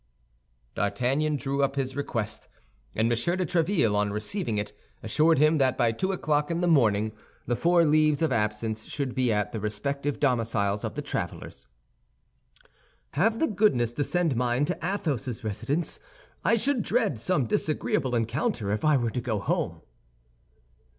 D'Artagnan 0.73 1.35
drew 1.35 1.61
up 1.61 1.75
his 1.75 1.95
request, 1.95 2.47
and 2.95 3.05
M. 3.05 3.09
de 3.09 3.15
Tréville, 3.45 3.93
on 3.93 4.09
receiving 4.11 4.57
it, 4.57 4.73
assured 5.03 5.37
him 5.37 5.59
that 5.59 5.77
by 5.77 5.91
two 5.91 6.11
o'clock 6.11 6.49
in 6.49 6.59
the 6.59 6.67
morning 6.67 7.11
the 7.45 7.55
four 7.55 7.85
leaves 7.85 8.23
of 8.23 8.31
absence 8.31 8.85
should 8.87 9.13
be 9.13 9.31
at 9.31 9.51
the 9.51 9.59
respective 9.59 10.19
domiciles 10.19 10.83
of 10.83 10.95
the 10.95 11.03
travelers. 11.03 11.67
"Have 13.11 13.37
the 13.37 13.45
goodness 13.45 13.93
to 13.93 14.03
send 14.03 14.35
mine 14.35 14.65
to 14.65 14.77
Athos's 14.83 15.43
residence. 15.43 15.99
I 16.43 16.55
should 16.55 16.81
dread 16.81 17.19
some 17.19 17.45
disagreeable 17.45 18.15
encounter 18.15 18.71
if 18.71 18.83
I 18.83 18.97
were 18.97 19.11
to 19.11 19.21
go 19.21 19.37
home." 19.37 19.81